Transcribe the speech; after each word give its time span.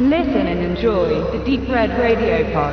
Listen 0.00 0.46
and 0.46 0.60
enjoy 0.62 1.08
the 1.32 1.38
Deep 1.44 1.68
Red 1.68 1.90
Radio 1.98 2.44
Pod. 2.52 2.72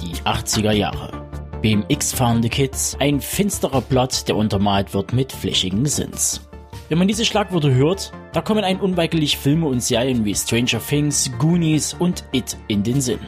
Die 0.00 0.16
80er 0.24 0.72
Jahre. 0.72 1.12
BMX-fahrende 1.62 2.48
Kids, 2.48 2.96
ein 2.98 3.20
finsterer 3.20 3.80
Plot, 3.80 4.26
der 4.26 4.34
untermalt 4.34 4.92
wird 4.92 5.12
mit 5.12 5.30
flächigen 5.30 5.86
Sins. 5.86 6.48
Wenn 6.88 6.98
man 6.98 7.06
diese 7.06 7.24
Schlagworte 7.24 7.72
hört, 7.72 8.10
da 8.32 8.40
kommen 8.40 8.64
ein 8.64 8.80
unweigerlich 8.80 9.38
Filme 9.38 9.68
und 9.68 9.84
Serien 9.84 10.24
wie 10.24 10.34
Stranger 10.34 10.80
Things, 10.84 11.30
Goonies 11.38 11.94
und 11.94 12.24
It 12.32 12.56
in 12.66 12.82
den 12.82 13.00
Sinn. 13.00 13.20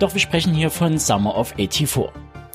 Doch 0.00 0.14
wir 0.14 0.22
sprechen 0.22 0.54
hier 0.54 0.70
von 0.70 0.96
Summer 0.96 1.36
of 1.36 1.52
84, 1.58 2.08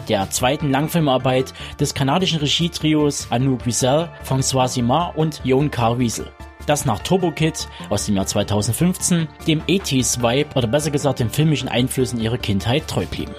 der 0.09 0.29
zweiten 0.29 0.71
Langfilmarbeit 0.71 1.53
des 1.79 1.93
kanadischen 1.93 2.39
Regietrios 2.39 3.27
Anouk 3.29 3.65
Wiesel, 3.65 4.09
François 4.27 4.67
Simard 4.67 5.15
und 5.15 5.41
Jon 5.43 5.71
Carwiesel 5.71 6.31
das 6.65 6.85
nach 6.85 6.99
Turbo 6.99 7.31
Kid 7.31 7.67
aus 7.89 8.05
dem 8.05 8.15
Jahr 8.15 8.27
2015 8.27 9.27
dem 9.47 9.61
80s 9.63 10.21
Vibe 10.21 10.51
oder 10.55 10.67
besser 10.67 10.91
gesagt 10.91 11.19
den 11.19 11.31
filmischen 11.31 11.67
Einflüssen 11.67 12.21
ihrer 12.21 12.37
Kindheit 12.37 12.87
treu 12.87 13.07
blieben. 13.07 13.33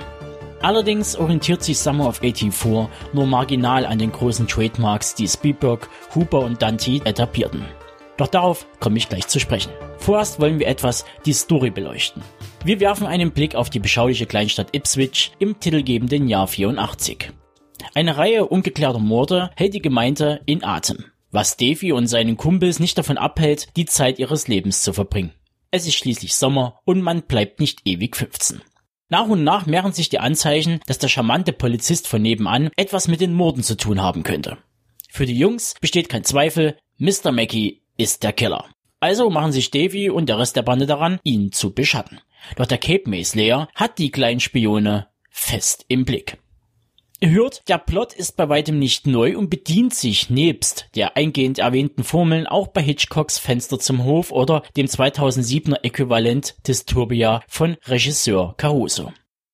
Allerdings 0.63 1.17
orientiert 1.17 1.63
sich 1.63 1.79
Summer 1.79 2.09
of 2.09 2.19
84 2.19 2.89
nur 3.13 3.27
marginal 3.27 3.87
an 3.87 3.99
den 3.99 4.13
großen 4.13 4.47
Trademarks, 4.47 5.15
die 5.15 5.29
Spielberg, 5.29 5.89
Hooper 6.15 6.41
und 6.41 6.61
Dante 6.61 7.01
etablierten. 7.05 7.65
Doch 8.21 8.29
darauf 8.29 8.67
komme 8.81 8.99
ich 8.99 9.09
gleich 9.09 9.29
zu 9.29 9.41
sprechen. 9.41 9.73
Vorerst 9.97 10.41
wollen 10.41 10.59
wir 10.59 10.67
etwas 10.67 11.07
die 11.25 11.33
Story 11.33 11.71
beleuchten. 11.71 12.23
Wir 12.63 12.79
werfen 12.79 13.07
einen 13.07 13.31
Blick 13.31 13.55
auf 13.55 13.71
die 13.71 13.79
beschauliche 13.79 14.27
Kleinstadt 14.27 14.77
Ipswich 14.77 15.33
im 15.39 15.59
titelgebenden 15.59 16.29
Jahr 16.29 16.47
84. 16.47 17.33
Eine 17.95 18.19
Reihe 18.19 18.45
ungeklärter 18.45 18.99
Morde 18.99 19.51
hält 19.57 19.73
die 19.73 19.81
Gemeinde 19.81 20.43
in 20.45 20.63
Atem, 20.63 21.07
was 21.31 21.57
Davy 21.57 21.93
und 21.93 22.09
seinen 22.09 22.37
Kumpels 22.37 22.79
nicht 22.79 22.99
davon 22.99 23.17
abhält, 23.17 23.75
die 23.79 23.87
Zeit 23.87 24.19
ihres 24.19 24.49
Lebens 24.49 24.83
zu 24.83 24.93
verbringen. 24.93 25.33
Es 25.71 25.87
ist 25.87 25.95
schließlich 25.95 26.35
Sommer 26.35 26.79
und 26.85 27.01
man 27.01 27.23
bleibt 27.23 27.59
nicht 27.59 27.81
ewig 27.87 28.17
15. 28.17 28.61
Nach 29.09 29.29
und 29.29 29.45
nach 29.45 29.65
mehren 29.65 29.93
sich 29.93 30.11
die 30.11 30.19
Anzeichen, 30.19 30.81
dass 30.87 30.99
der 30.99 31.09
charmante 31.09 31.55
Polizist 31.55 32.07
von 32.07 32.21
nebenan 32.21 32.69
etwas 32.77 33.09
mit 33.09 33.23
den 33.23 33.33
Morden 33.33 33.63
zu 33.63 33.79
tun 33.79 34.03
haben 34.03 34.25
könnte. 34.25 34.59
Für 35.09 35.25
die 35.25 35.39
Jungs 35.39 35.75
besteht 35.81 36.11
kein 36.11 36.25
Zweifel, 36.25 36.77
Mr. 36.99 37.33
Mackey 37.33 37.80
ist 38.01 38.23
der 38.23 38.33
Killer. 38.33 38.65
Also 39.01 39.31
machen 39.31 39.53
sich 39.53 39.71
Davy 39.71 40.11
und 40.11 40.29
der 40.29 40.39
Rest 40.39 40.57
der 40.57 40.63
Bande 40.63 40.87
daran, 40.87 41.21
ihn 41.23 41.53
zu 41.53 41.75
beschatten. 41.75 42.21
Doch 42.57 42.67
der 42.67 42.79
Cape 42.79 43.09
Maze 43.09 43.39
Layer 43.39 43.69
hat 43.75 43.99
die 43.99 44.11
kleinen 44.11 44.41
Spione 44.41 45.09
fest 45.31 45.85
im 45.89 46.05
Blick. 46.05 46.39
Ihr 47.23 47.31
hört, 47.31 47.69
der 47.69 47.77
Plot 47.77 48.15
ist 48.15 48.39
bei 48.39 48.49
weitem 48.49 48.79
nicht 48.79 49.07
neu 49.07 49.37
und 49.37 49.51
bedient 49.51 49.93
sich 49.93 50.31
nebst 50.31 50.89
der 50.95 51.19
eingehend 51.19 51.59
erwähnten 51.59 52.03
Formeln 52.03 52.47
auch 52.47 52.69
bei 52.69 52.81
Hitchcocks 52.81 53.39
Fenster 53.39 53.79
zum 53.79 54.05
Hof 54.05 54.33
oder 54.33 54.63
dem 54.75 54.87
2007er 54.87 55.85
Äquivalent 55.85 56.57
des 56.67 56.87
Turbia 56.87 57.43
von 57.47 57.77
Regisseur 57.85 58.55
Caruso. 58.57 59.13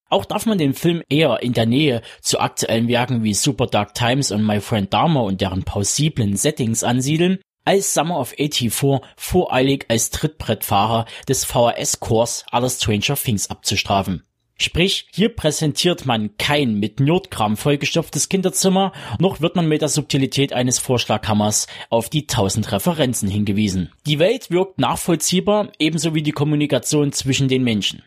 Auch 0.09 0.25
darf 0.25 0.47
man 0.47 0.59
den 0.59 0.75
Film 0.75 1.03
eher 1.09 1.43
in 1.43 1.53
der 1.53 1.67
Nähe 1.67 2.03
zu 2.21 2.39
aktuellen 2.39 2.87
Werken 2.87 3.25
wie 3.25 3.35
Super 3.35 3.67
Dark 3.67 3.95
Times 3.95 4.31
und 4.31 4.47
My 4.47 4.61
Friend 4.61 4.93
Dharma 4.93 5.21
und 5.21 5.41
deren 5.41 5.65
plausiblen 5.65 6.37
Settings 6.37 6.85
ansiedeln, 6.85 7.41
als 7.67 7.93
Summer 7.93 8.19
of 8.19 8.31
84 8.31 9.01
voreilig 9.17 9.85
als 9.89 10.11
Trittbrettfahrer 10.11 11.05
des 11.29 11.45
VHS-Kurs 11.45 12.47
aller 12.51 12.71
Stranger 12.71 13.17
Things 13.17 13.51
abzustrafen. 13.51 14.23
Sprich, 14.59 15.07
hier 15.13 15.29
präsentiert 15.29 16.07
man 16.07 16.39
kein 16.39 16.77
mit 16.77 16.99
Nerdkram 16.99 17.59
vollgestopftes 17.59 18.31
Kinderzimmer, 18.31 18.93
noch 19.19 19.43
wird 19.43 19.55
man 19.55 19.69
mit 19.69 19.83
der 19.83 19.91
Subtilität 19.91 20.55
eines 20.55 20.79
Vorschlaghammers 20.79 21.67
auf 21.91 22.09
die 22.09 22.27
tausend 22.27 22.73
Referenzen 22.73 23.29
hingewiesen. 23.29 23.93
Die 24.07 24.19
Welt 24.19 24.51
wirkt 24.51 24.79
nachvollziehbar, 24.79 25.73
ebenso 25.79 26.15
wie 26.15 26.23
die 26.23 26.33
Kommunikation 26.33 27.13
zwischen 27.13 27.49
den 27.49 27.65
Menschen. 27.65 28.03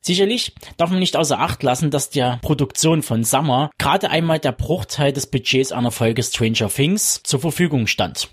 Sicherlich 0.00 0.54
darf 0.78 0.88
man 0.88 1.00
nicht 1.00 1.16
außer 1.16 1.38
Acht 1.38 1.62
lassen, 1.62 1.90
dass 1.90 2.08
der 2.08 2.38
Produktion 2.40 3.02
von 3.02 3.22
Summer 3.22 3.70
gerade 3.76 4.08
einmal 4.08 4.38
der 4.38 4.52
Bruchteil 4.52 5.12
des 5.12 5.26
Budgets 5.26 5.72
einer 5.72 5.90
Folge 5.90 6.22
Stranger 6.22 6.70
Things 6.70 7.22
zur 7.22 7.40
Verfügung 7.40 7.86
stand. 7.86 8.30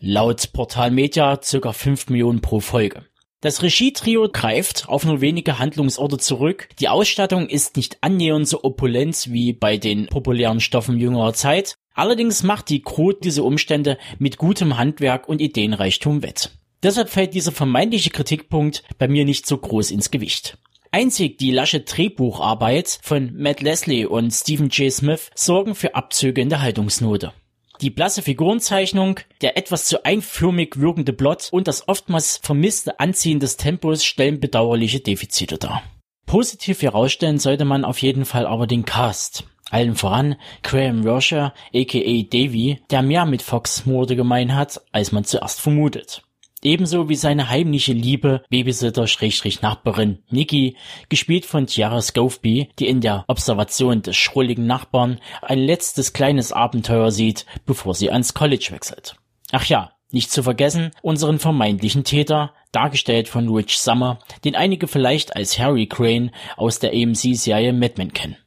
Laut 0.00 0.52
Portal 0.52 0.90
Media 0.90 1.36
ca. 1.36 1.72
5 1.72 2.08
Millionen 2.10 2.40
pro 2.40 2.60
Folge. 2.60 3.04
Das 3.40 3.62
Regietrio 3.62 4.28
greift 4.28 4.88
auf 4.88 5.04
nur 5.04 5.20
wenige 5.20 5.58
Handlungsorte 5.58 6.18
zurück. 6.18 6.68
Die 6.80 6.88
Ausstattung 6.88 7.48
ist 7.48 7.76
nicht 7.76 7.98
annähernd 8.00 8.48
so 8.48 8.64
opulent 8.64 9.28
wie 9.30 9.52
bei 9.52 9.76
den 9.76 10.06
populären 10.06 10.60
Stoffen 10.60 10.98
jüngerer 10.98 11.32
Zeit. 11.32 11.76
Allerdings 11.94 12.42
macht 12.42 12.68
die 12.70 12.82
Crew 12.82 13.12
diese 13.12 13.42
Umstände 13.42 13.98
mit 14.18 14.36
gutem 14.36 14.78
Handwerk 14.78 15.28
und 15.28 15.40
Ideenreichtum 15.40 16.22
wett. 16.22 16.50
Deshalb 16.82 17.08
fällt 17.08 17.34
dieser 17.34 17.52
vermeintliche 17.52 18.10
Kritikpunkt 18.10 18.82
bei 18.98 19.08
mir 19.08 19.24
nicht 19.24 19.46
so 19.46 19.56
groß 19.58 19.90
ins 19.90 20.10
Gewicht. 20.10 20.58
Einzig 20.90 21.38
die 21.38 21.50
lasche 21.50 21.80
Drehbucharbeit 21.80 23.00
von 23.02 23.34
Matt 23.36 23.60
Leslie 23.60 24.06
und 24.06 24.30
Stephen 24.30 24.70
J. 24.70 24.92
Smith 24.92 25.30
sorgen 25.34 25.74
für 25.74 25.94
Abzüge 25.94 26.40
in 26.40 26.48
der 26.48 26.62
Haltungsnote. 26.62 27.32
Die 27.80 27.90
blasse 27.90 28.22
Figurenzeichnung, 28.22 29.20
der 29.42 29.56
etwas 29.58 29.84
zu 29.84 30.04
einförmig 30.04 30.80
wirkende 30.80 31.12
Plot 31.12 31.48
und 31.52 31.68
das 31.68 31.88
oftmals 31.88 32.38
vermisste 32.42 33.00
Anziehen 33.00 33.40
des 33.40 33.56
Tempos 33.56 34.04
stellen 34.04 34.40
bedauerliche 34.40 35.00
Defizite 35.00 35.58
dar. 35.58 35.82
Positiv 36.26 36.82
herausstellen 36.82 37.38
sollte 37.38 37.64
man 37.64 37.84
auf 37.84 38.02
jeden 38.02 38.24
Fall 38.24 38.46
aber 38.46 38.66
den 38.66 38.84
Cast. 38.84 39.44
Allen 39.70 39.96
voran 39.96 40.36
Graham 40.62 41.06
Rosher, 41.06 41.52
aka 41.74 42.22
Davy, 42.30 42.80
der 42.90 43.02
mehr 43.02 43.26
mit 43.26 43.42
Fox 43.42 43.84
Morde 43.84 44.16
gemein 44.16 44.54
hat, 44.54 44.80
als 44.92 45.12
man 45.12 45.24
zuerst 45.24 45.60
vermutet. 45.60 46.22
Ebenso 46.66 47.08
wie 47.08 47.14
seine 47.14 47.48
heimliche 47.48 47.92
Liebe, 47.92 48.42
Babysitter-Nachbarin 48.50 50.24
Nikki, 50.30 50.76
gespielt 51.08 51.46
von 51.46 51.68
Tiara 51.68 52.02
Scoveby, 52.02 52.70
die 52.80 52.88
in 52.88 53.00
der 53.00 53.24
Observation 53.28 54.02
des 54.02 54.16
schrulligen 54.16 54.66
Nachbarn 54.66 55.20
ein 55.42 55.60
letztes 55.60 56.12
kleines 56.12 56.50
Abenteuer 56.50 57.12
sieht, 57.12 57.46
bevor 57.66 57.94
sie 57.94 58.10
ans 58.10 58.34
College 58.34 58.66
wechselt. 58.72 59.14
Ach 59.52 59.64
ja, 59.66 59.92
nicht 60.10 60.32
zu 60.32 60.42
vergessen, 60.42 60.90
unseren 61.02 61.38
vermeintlichen 61.38 62.02
Täter, 62.02 62.52
dargestellt 62.72 63.28
von 63.28 63.48
Rich 63.48 63.78
Summer, 63.78 64.18
den 64.44 64.56
einige 64.56 64.88
vielleicht 64.88 65.36
als 65.36 65.60
Harry 65.60 65.86
Crane 65.86 66.32
aus 66.56 66.80
der 66.80 66.90
AMC-Serie 66.90 67.74
Mad 67.74 67.94
Men 67.96 68.12
kennen. 68.12 68.38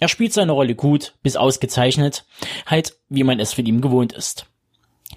Er 0.00 0.08
spielt 0.08 0.32
seine 0.32 0.50
Rolle 0.50 0.74
gut, 0.74 1.14
bis 1.22 1.36
ausgezeichnet, 1.36 2.24
halt 2.66 2.96
wie 3.08 3.22
man 3.22 3.38
es 3.38 3.52
von 3.52 3.64
ihm 3.64 3.80
gewohnt 3.80 4.12
ist. 4.12 4.49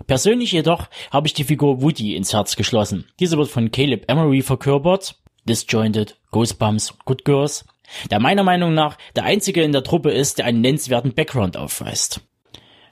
Persönlich 0.08 0.52
jedoch 0.52 0.90
habe 1.12 1.28
ich 1.28 1.34
die 1.34 1.44
Figur 1.44 1.82
Woody 1.82 2.16
ins 2.16 2.34
Herz 2.34 2.56
geschlossen. 2.56 3.06
Diese 3.20 3.38
wird 3.38 3.50
von 3.50 3.72
Caleb 3.72 4.10
Emery 4.10 4.42
verkörpert, 4.42 5.16
Disjointed, 5.46 6.18
Goosebumps, 6.32 6.98
Good 7.06 7.26
Girls, 7.26 7.66
der 8.10 8.20
meiner 8.20 8.44
Meinung 8.44 8.74
nach 8.74 8.98
der 9.16 9.26
einzige 9.26 9.62
in 9.62 9.72
der 9.72 9.84
Truppe 9.84 10.12
ist, 10.12 10.40
der 10.40 10.46
einen 10.46 10.62
nennenswerten 10.62 11.14
Background 11.14 11.58
aufweist. 11.58 12.22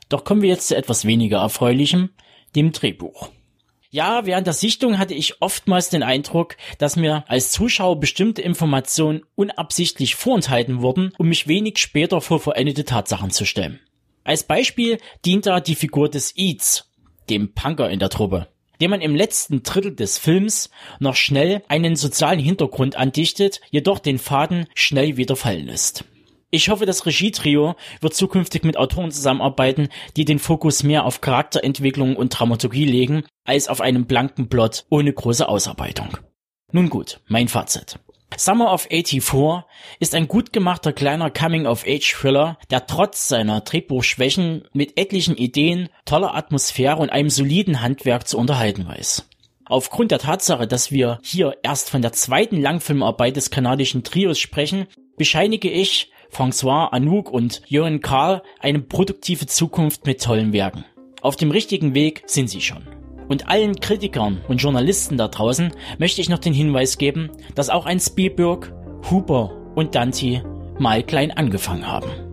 Doch 0.09 0.23
kommen 0.23 0.41
wir 0.41 0.49
jetzt 0.49 0.67
zu 0.67 0.75
etwas 0.75 1.05
weniger 1.05 1.39
erfreulichem, 1.39 2.09
dem 2.55 2.71
Drehbuch. 2.71 3.29
Ja, 3.89 4.25
während 4.25 4.47
der 4.47 4.53
Sichtung 4.53 4.97
hatte 4.97 5.13
ich 5.13 5.41
oftmals 5.41 5.89
den 5.89 6.03
Eindruck, 6.03 6.55
dass 6.77 6.95
mir 6.95 7.25
als 7.27 7.51
Zuschauer 7.51 7.99
bestimmte 7.99 8.41
Informationen 8.41 9.23
unabsichtlich 9.35 10.15
vorenthalten 10.15 10.81
wurden, 10.81 11.11
um 11.17 11.27
mich 11.27 11.47
wenig 11.47 11.77
später 11.77 12.21
vor 12.21 12.39
vollendete 12.39 12.85
Tatsachen 12.85 13.31
zu 13.31 13.45
stellen. 13.45 13.81
Als 14.23 14.43
Beispiel 14.43 14.97
dient 15.25 15.45
da 15.45 15.59
die 15.59 15.75
Figur 15.75 16.07
des 16.07 16.37
Eats, 16.37 16.90
dem 17.31 17.53
Punker 17.53 17.89
in 17.89 17.99
der 17.99 18.09
Truppe, 18.09 18.47
dem 18.81 18.91
man 18.91 19.01
im 19.01 19.15
letzten 19.15 19.63
Drittel 19.63 19.95
des 19.95 20.17
Films 20.17 20.69
noch 20.99 21.15
schnell 21.15 21.63
einen 21.69 21.95
sozialen 21.95 22.39
Hintergrund 22.39 22.97
andichtet, 22.97 23.61
jedoch 23.69 23.99
den 23.99 24.19
Faden 24.19 24.67
schnell 24.75 25.17
wieder 25.17 25.37
fallen 25.37 25.67
lässt. 25.67 26.03
Ich 26.53 26.67
hoffe, 26.67 26.85
das 26.85 27.05
Regietrio 27.05 27.75
wird 28.01 28.13
zukünftig 28.13 28.63
mit 28.63 28.75
Autoren 28.75 29.11
zusammenarbeiten, 29.11 29.87
die 30.17 30.25
den 30.25 30.39
Fokus 30.39 30.83
mehr 30.83 31.05
auf 31.05 31.21
Charakterentwicklung 31.21 32.17
und 32.17 32.37
Dramaturgie 32.37 32.83
legen, 32.83 33.23
als 33.45 33.69
auf 33.69 33.79
einem 33.79 34.05
blanken 34.05 34.49
Plot 34.49 34.85
ohne 34.89 35.13
große 35.13 35.47
Ausarbeitung. 35.47 36.17
Nun 36.73 36.89
gut, 36.89 37.21
mein 37.27 37.47
Fazit. 37.47 37.97
Summer 38.37 38.73
of 38.73 38.87
84 38.89 39.63
ist 39.99 40.15
ein 40.15 40.27
gut 40.27 40.53
gemachter 40.53 40.93
kleiner 40.93 41.29
Coming-of-Age-Thriller, 41.29 42.57
der 42.69 42.87
trotz 42.87 43.27
seiner 43.27 43.61
Drehbuchschwächen 43.61 44.67
mit 44.73 44.97
etlichen 44.97 45.35
Ideen, 45.35 45.89
toller 46.05 46.35
Atmosphäre 46.35 46.97
und 46.97 47.11
einem 47.11 47.29
soliden 47.29 47.81
Handwerk 47.81 48.27
zu 48.27 48.37
unterhalten 48.37 48.87
weiß. 48.87 49.27
Aufgrund 49.65 50.11
der 50.11 50.19
Tatsache, 50.19 50.67
dass 50.67 50.91
wir 50.91 51.19
hier 51.23 51.55
erst 51.63 51.89
von 51.89 52.01
der 52.01 52.13
zweiten 52.13 52.61
Langfilmarbeit 52.61 53.35
des 53.35 53.51
kanadischen 53.51 54.03
Trios 54.03 54.39
sprechen, 54.39 54.87
bescheinige 55.17 55.69
ich 55.69 56.11
François 56.31 56.89
Anouk 56.91 57.29
und 57.29 57.61
Johan 57.67 58.01
Karl 58.01 58.41
eine 58.59 58.79
produktive 58.79 59.45
Zukunft 59.45 60.05
mit 60.05 60.21
tollen 60.23 60.53
Werken. 60.53 60.85
Auf 61.21 61.35
dem 61.35 61.51
richtigen 61.51 61.93
Weg 61.93 62.23
sind 62.25 62.49
sie 62.49 62.61
schon. 62.61 63.00
Und 63.31 63.47
allen 63.47 63.79
Kritikern 63.79 64.41
und 64.49 64.57
Journalisten 64.57 65.15
da 65.15 65.29
draußen 65.29 65.71
möchte 65.97 66.19
ich 66.19 66.27
noch 66.27 66.39
den 66.39 66.51
Hinweis 66.51 66.97
geben, 66.97 67.29
dass 67.55 67.69
auch 67.69 67.85
ein 67.85 68.01
Spielberg, 68.01 68.73
Hooper 69.09 69.55
und 69.73 69.95
Dante 69.95 70.43
mal 70.79 71.01
klein 71.01 71.31
angefangen 71.31 71.87
haben. 71.87 72.30